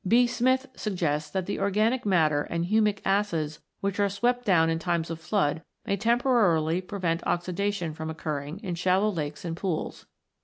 B. 0.07 0.25
Smith 0.25 0.61
(43) 0.61 0.79
suggests 0.79 1.29
that 1.29 1.45
the 1.45 1.59
organic 1.59 2.07
matter 2.07 2.41
and 2.49 2.65
humic 2.65 3.01
acids 3.05 3.59
which 3.81 3.99
are 3.99 4.09
swept 4.09 4.45
down 4.45 4.67
in 4.67 4.79
times 4.79 5.11
of 5.11 5.19
flood 5.21 5.61
may 5.85 5.95
temporarily 5.95 6.81
prevent 6.81 7.23
oxidation 7.27 7.93
from 7.93 8.09
occurring 8.09 8.57
in 8.61 8.73
shallow 8.73 9.09
lakes 9.11 9.45
and 9.45 9.55
pools. 9.55 10.07